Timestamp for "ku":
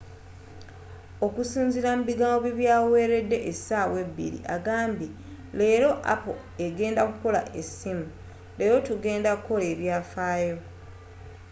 9.37-9.43